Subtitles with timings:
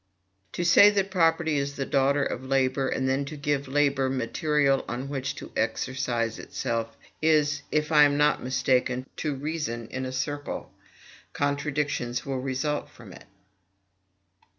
[0.53, 4.83] To say that property is the daughter of labor, and then to give labor material
[4.87, 10.11] on which to exercise itself, is, if I am not mistaken, to reason in a
[10.11, 10.73] circle.
[11.33, 13.25] Contradictions will result from it.